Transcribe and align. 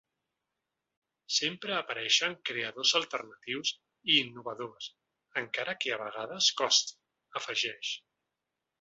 Sempre 1.35 1.75
apareixen 1.79 2.37
creadors 2.51 2.95
alternatius 3.01 3.75
i 4.15 4.17
innovadors, 4.25 4.91
encara 5.45 5.79
que 5.85 5.95
a 5.95 6.03
vegades 6.07 6.53
costi, 6.65 7.01
afegeix. 7.43 7.97